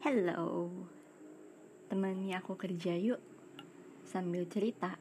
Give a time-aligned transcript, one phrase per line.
[0.00, 0.72] Hello.
[1.92, 3.20] Temani aku kerja yuk.
[4.08, 4.96] Sambil cerita.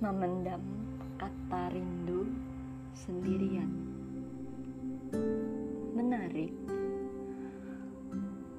[0.00, 0.64] Memendam
[1.20, 2.17] kata rindu
[3.08, 3.72] sendirian.
[5.96, 6.52] Menarik.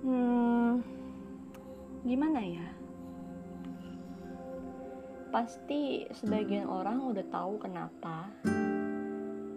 [0.01, 0.49] Hmm
[2.09, 2.65] Gimana ya?
[5.29, 8.31] Pasti sebagian orang udah tahu kenapa.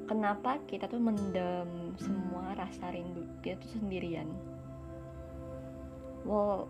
[0.05, 3.25] Kenapa kita tuh mendem semua rasa rindu.
[3.41, 4.29] Kita tuh sendirian.
[6.29, 6.69] Well,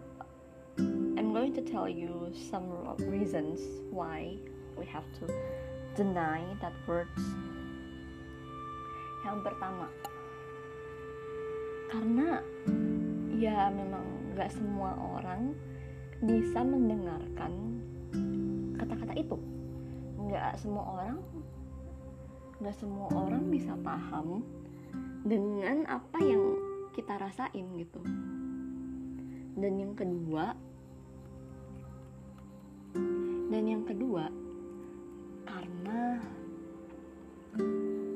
[1.18, 2.68] I'm going to tell you some
[3.08, 3.58] reasons
[3.88, 4.36] why
[4.76, 5.26] we have to
[5.96, 7.24] deny that words.
[9.22, 9.86] Yang pertama,
[11.88, 12.42] karena
[13.38, 15.54] ya memang gak semua orang
[16.22, 17.52] bisa mendengarkan
[18.78, 19.36] kata-kata itu.
[20.30, 21.18] Gak semua orang,
[22.62, 24.42] gak semua orang bisa paham
[25.22, 26.58] dengan apa yang
[26.92, 28.02] kita rasain gitu.
[29.52, 30.56] Dan yang kedua,
[33.52, 34.32] dan yang kedua,
[35.44, 36.18] karena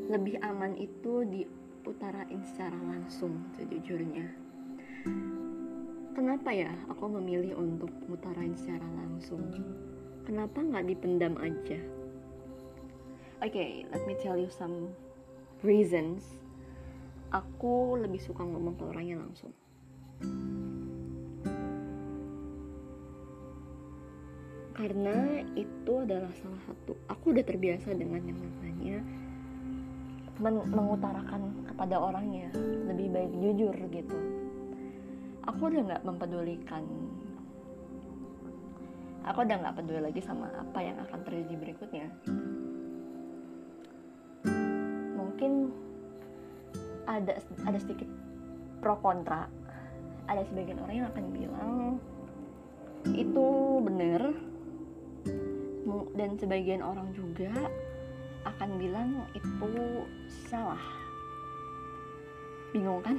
[0.07, 4.27] lebih aman itu diutarain secara langsung sejujurnya.
[6.15, 9.43] Kenapa ya aku memilih untuk mutarain secara langsung?
[10.25, 11.79] Kenapa nggak dipendam aja?
[13.45, 14.95] Oke, okay, let me tell you some
[15.61, 16.41] reasons.
[17.35, 19.53] Aku lebih suka ngomong ke orangnya langsung.
[24.77, 29.01] karena itu adalah salah satu aku udah terbiasa dengan yang namanya
[30.37, 32.53] men mengutarakan kepada orangnya
[32.89, 34.19] lebih baik jujur gitu.
[35.47, 36.85] Aku udah nggak mempedulikan
[39.27, 42.07] aku udah nggak peduli lagi sama apa yang akan terjadi berikutnya.
[45.19, 45.53] Mungkin
[47.11, 47.35] ada
[47.67, 48.07] ada sedikit
[48.79, 49.51] pro kontra.
[50.27, 51.73] Ada sebagian orang yang akan bilang
[53.11, 53.47] itu
[53.83, 54.23] bener.
[56.17, 57.53] Dan sebagian orang juga
[58.47, 59.71] akan bilang itu
[60.47, 60.81] salah.
[62.71, 63.19] Bingung kan?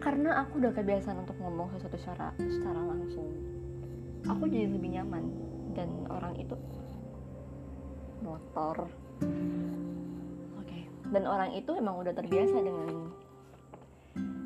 [0.00, 3.28] Karena aku udah kebiasaan untuk ngomong sesuatu secara secara langsung.
[4.30, 5.24] Aku jadi lebih nyaman.
[5.70, 6.58] Dan orang itu
[8.20, 8.90] motor.
[10.58, 10.66] Oke.
[10.66, 10.82] Okay.
[11.14, 12.90] dan orang itu emang udah terbiasa dengan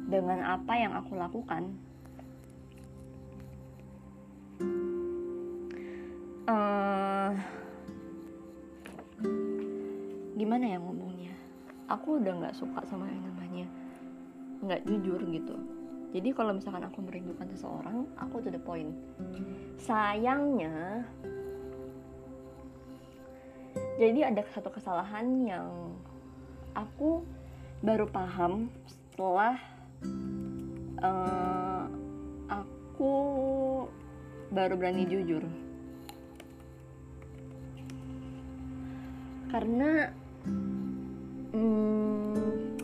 [0.08, 1.74] dengan apa yang aku lakukan.
[6.44, 7.32] Uh,
[10.34, 11.34] gimana ya ngomongnya?
[11.90, 13.66] Aku udah nggak suka sama yang namanya
[14.64, 15.56] nggak jujur gitu.
[16.14, 18.94] Jadi kalau misalkan aku merindukan seseorang aku to the point.
[19.82, 21.02] Sayangnya
[23.98, 25.70] jadi ada satu kesalahan yang
[26.74, 27.22] aku
[27.82, 29.58] baru paham setelah
[31.02, 31.86] uh,
[32.50, 33.14] aku
[34.54, 35.42] baru berani jujur.
[39.50, 40.10] Karena
[41.54, 42.74] hmm,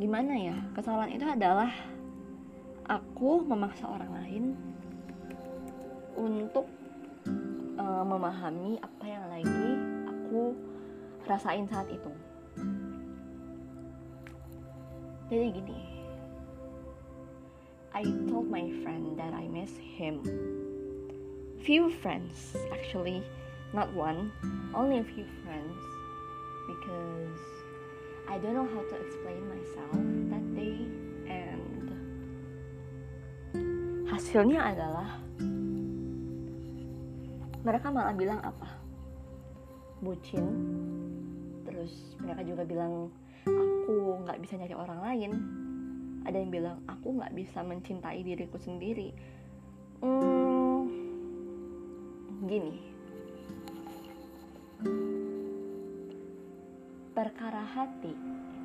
[0.00, 0.56] gimana ya?
[0.72, 1.70] Kesalahan itu adalah
[2.88, 4.44] aku memaksa orang lain
[6.16, 6.66] untuk
[7.76, 9.68] uh, memahami apa yang lagi
[10.08, 10.56] aku
[11.28, 12.12] rasain saat itu.
[15.32, 15.80] Jadi gini
[17.92, 20.24] I told my friend that I miss him.
[21.60, 23.20] Few friends actually
[23.72, 24.32] not one,
[24.76, 25.76] only a few friends
[26.66, 27.40] because
[28.28, 29.98] I don't know how to explain myself
[30.30, 30.86] that day
[31.26, 31.86] and
[34.06, 35.18] hasilnya adalah
[37.62, 38.68] mereka malah bilang apa?
[40.02, 40.46] Bucin.
[41.62, 43.14] Terus mereka juga bilang
[43.46, 45.32] aku nggak bisa nyari orang lain.
[46.26, 49.14] Ada yang bilang aku nggak bisa mencintai diriku sendiri.
[50.02, 50.90] Hmm,
[52.46, 52.92] gini
[57.12, 58.16] perkara hati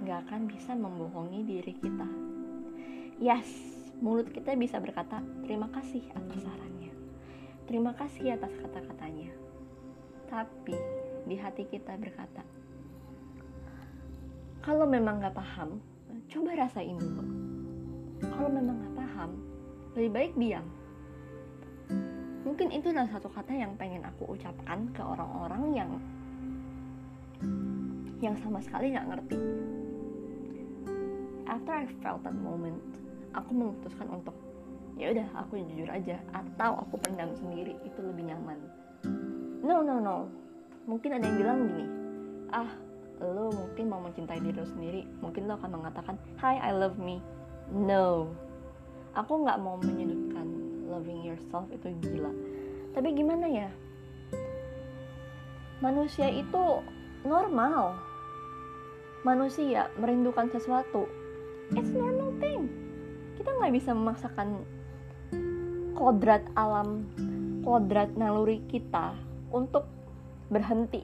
[0.07, 2.07] gak akan bisa membohongi diri kita.
[3.19, 3.47] Yes,
[3.99, 6.95] mulut kita bisa berkata terima kasih atas sarannya.
[7.67, 9.35] Terima kasih atas kata-katanya.
[10.31, 10.79] Tapi
[11.27, 12.39] di hati kita berkata,
[14.63, 15.83] kalau memang gak paham,
[16.31, 17.27] coba rasain dulu.
[18.23, 19.31] Kalau memang gak paham,
[19.99, 20.67] lebih baik diam.
[22.47, 25.91] mungkin itu adalah satu kata yang pengen aku ucapkan ke orang-orang yang
[28.21, 29.37] yang sama sekali nggak ngerti.
[31.47, 32.81] After I felt that moment
[33.37, 34.33] aku memutuskan untuk
[34.97, 38.57] ya udah aku jujur aja atau aku pendam sendiri itu lebih nyaman.
[39.61, 40.17] No no no.
[40.89, 41.85] Mungkin ada yang bilang gini
[42.49, 42.71] ah
[43.19, 47.21] lo mungkin mau mencintai diri lo sendiri mungkin lo akan mengatakan hi I love me
[47.69, 48.33] no.
[49.13, 50.45] Aku nggak mau menyudutkan
[50.89, 52.31] loving yourself itu gila.
[52.97, 53.69] Tapi gimana ya?
[55.77, 56.81] Manusia itu
[57.21, 58.06] normal
[59.27, 61.03] manusia merindukan sesuatu
[61.75, 62.71] it's normal thing.
[63.35, 64.63] Kita nggak bisa memaksakan
[65.99, 67.03] kodrat alam
[67.67, 69.11] kodrat naluri kita
[69.51, 69.83] untuk
[70.47, 71.03] berhenti.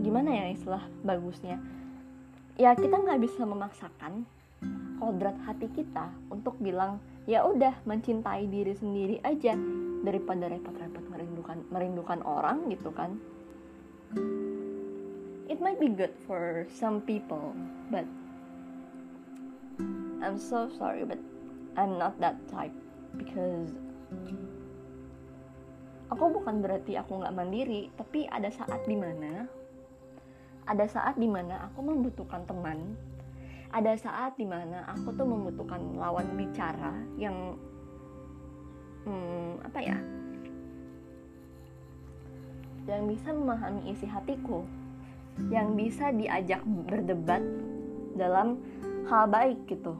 [0.00, 1.60] Gimana ya istilah bagusnya?
[2.56, 4.24] Ya kita nggak bisa memaksakan
[4.96, 6.96] kodrat hati kita untuk bilang
[7.28, 9.52] ya udah mencintai diri sendiri aja
[10.00, 13.16] daripada repot-repot merindukan merindukan orang gitu kan
[15.50, 17.50] it might be good for some people
[17.90, 18.06] but
[20.22, 21.18] I'm so sorry but
[21.74, 22.72] I'm not that type
[23.18, 23.74] because
[26.14, 29.50] aku bukan berarti aku nggak mandiri tapi ada saat di mana
[30.70, 32.94] ada saat di mana aku membutuhkan teman
[33.74, 37.58] ada saat di mana aku tuh membutuhkan lawan bicara yang
[39.02, 39.98] hmm, apa ya
[42.86, 44.62] yang bisa memahami isi hatiku
[45.48, 47.40] yang bisa diajak berdebat
[48.12, 48.60] dalam
[49.08, 49.96] hal baik gitu.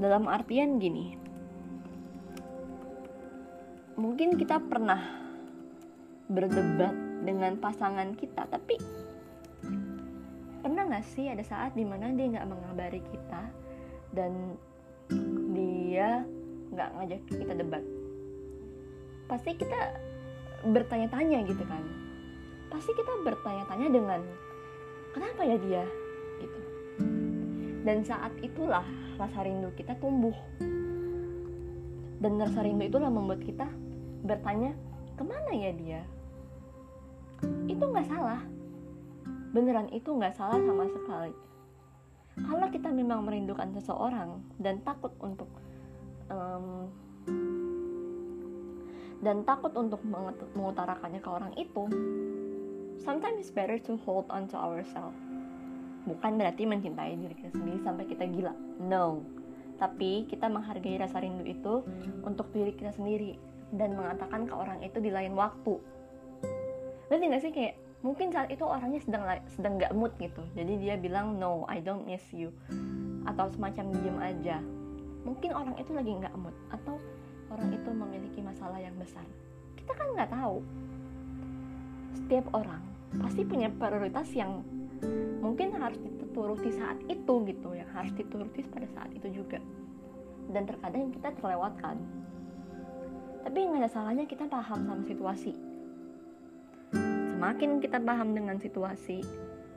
[0.00, 1.20] Dalam artian gini.
[4.00, 5.20] Mungkin kita pernah
[6.32, 8.80] berdebat dengan pasangan kita tapi
[10.64, 13.42] pernah gak sih ada saat di mana dia nggak mengabari kita
[14.16, 14.56] dan
[15.52, 16.24] dia
[16.72, 17.84] nggak ngajak kita debat?
[19.28, 19.80] Pasti kita
[20.72, 22.11] bertanya-tanya gitu kan
[22.72, 24.20] pasti kita bertanya-tanya dengan
[25.12, 25.84] kenapa ya dia?
[26.40, 26.60] Gitu.
[27.84, 28.82] Dan saat itulah
[29.20, 30.32] rasa rindu kita tumbuh.
[32.16, 33.68] Dan rasa rindu itulah membuat kita
[34.24, 34.72] bertanya
[35.20, 36.00] ke mana ya dia?
[37.68, 38.40] Itu nggak salah.
[39.52, 41.34] Beneran itu nggak salah sama sekali.
[42.32, 45.52] Kalau kita memang merindukan seseorang dan takut untuk
[46.32, 46.88] um,
[49.20, 50.00] dan takut untuk
[50.56, 51.86] mengutarakannya ke orang itu
[53.02, 55.18] sometimes it's better to hold on to ourselves
[56.02, 58.54] bukan berarti mencintai diri kita sendiri sampai kita gila.
[58.82, 59.22] No.
[59.78, 61.82] Tapi kita menghargai rasa rindu itu
[62.22, 63.38] untuk diri kita sendiri
[63.74, 65.78] dan mengatakan ke orang itu di lain waktu.
[67.10, 67.52] Berarti gak sih?
[67.54, 70.42] Kayak mungkin saat itu orangnya sedang sedang gak mood gitu.
[70.54, 72.50] Jadi dia bilang no I don't miss you.
[73.26, 74.58] Atau semacam diem aja.
[75.22, 76.98] Mungkin orang itu lagi nggak mood atau
[77.54, 79.22] orang itu memiliki masalah yang besar.
[79.78, 80.58] Kita kan nggak tahu.
[82.18, 84.64] Setiap orang pasti punya prioritas yang
[85.42, 89.60] mungkin harus dituruti saat itu gitu yang harus dituruti pada saat itu juga.
[90.48, 92.00] Dan terkadang kita terlewatkan.
[93.42, 95.52] Tapi nggak ada salahnya kita paham sama situasi.
[97.36, 99.18] Semakin kita paham dengan situasi,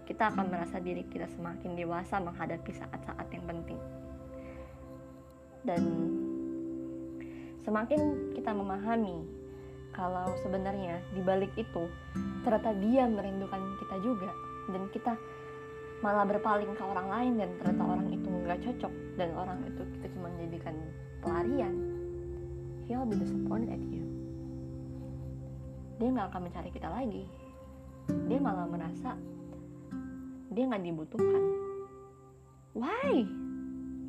[0.05, 3.79] kita akan merasa diri kita semakin dewasa menghadapi saat-saat yang penting.
[5.65, 5.81] Dan
[7.65, 9.25] semakin kita memahami
[9.95, 11.87] kalau sebenarnya di balik itu
[12.43, 14.31] ternyata dia merindukan kita juga.
[14.67, 15.15] Dan kita
[16.03, 18.93] malah berpaling ke orang lain dan ternyata orang itu nggak cocok.
[19.15, 20.75] Dan orang itu kita cuma jadikan
[21.23, 21.73] pelarian.
[22.91, 24.03] He'll be disappointed at you.
[25.95, 27.23] Dia nggak akan mencari kita lagi.
[28.27, 29.15] Dia malah merasa
[30.51, 31.43] dia nggak dibutuhkan.
[32.75, 33.23] Why?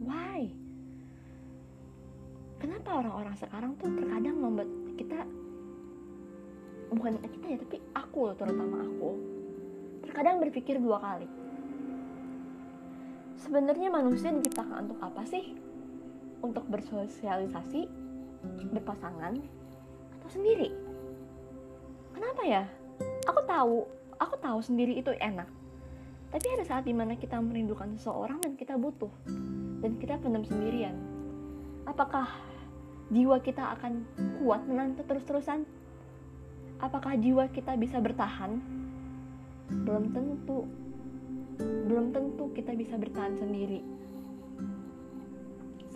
[0.02, 0.40] Why?
[2.58, 5.22] Kenapa orang-orang sekarang tuh terkadang membuat kita
[6.96, 9.10] bukan kita ya tapi aku terutama aku.
[10.08, 11.28] Terkadang berpikir dua kali.
[13.36, 15.52] Sebenarnya manusia diciptakan untuk apa sih?
[16.40, 17.84] Untuk bersosialisasi
[18.72, 19.34] berpasangan
[20.18, 20.72] atau sendiri?
[22.16, 22.64] Kenapa ya?
[23.28, 23.76] Aku tahu
[24.16, 25.48] aku tahu sendiri itu enak.
[26.32, 29.12] Tapi ada saat di mana kita merindukan seseorang dan kita butuh
[29.84, 30.96] dan kita pendam sendirian.
[31.86, 32.26] Apakah
[33.12, 34.02] jiwa kita akan
[34.42, 35.62] kuat menanti terus-terusan
[36.80, 38.60] apakah jiwa kita bisa bertahan?
[39.72, 40.68] Belum tentu.
[41.58, 43.80] Belum tentu kita bisa bertahan sendiri.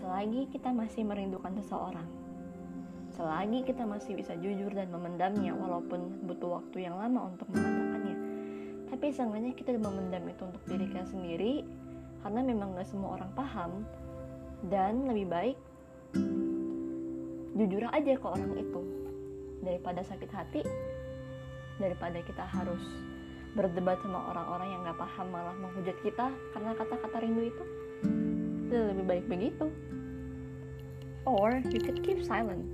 [0.01, 2.09] Selagi kita masih merindukan seseorang.
[3.13, 8.17] Selagi kita masih bisa jujur dan memendamnya walaupun butuh waktu yang lama untuk mengatakannya.
[8.89, 11.55] Tapi seenggaknya kita memendam itu untuk diri kita sendiri
[12.25, 13.85] karena memang gak semua orang paham.
[14.61, 15.57] Dan lebih baik
[17.57, 19.00] jujur aja ke orang itu
[19.61, 20.63] daripada sakit hati
[21.81, 22.81] daripada kita harus
[23.57, 27.65] berdebat sama orang-orang yang gak paham malah menghujat kita karena kata-kata rindu itu
[28.71, 29.67] lebih baik begitu.
[31.27, 32.65] Or you could keep silent.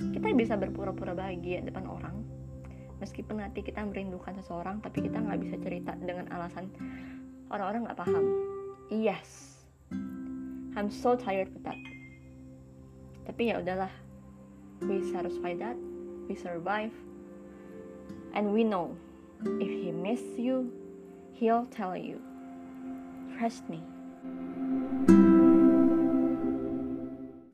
[0.00, 2.24] Kita bisa berpura-pura bahagia depan orang
[3.00, 6.68] meskipun nanti kita merindukan seseorang tapi kita nggak bisa cerita dengan alasan
[7.52, 8.24] orang-orang nggak paham.
[8.88, 9.60] Yes.
[10.78, 11.80] I'm so tired with that.
[13.28, 13.92] Tapi ya udahlah
[14.80, 15.76] we satisfy that
[16.30, 16.92] we survive.
[18.34, 18.96] And we know
[19.42, 20.72] if he miss you
[21.32, 22.20] he'll tell you.
[23.38, 23.80] Trust me